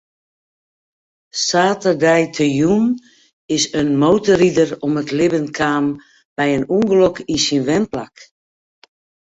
[1.45, 2.85] Saterdeitejûn
[3.55, 5.85] is in motorrider om it libben kaam
[6.35, 8.15] by in ûngelok yn syn wenplak.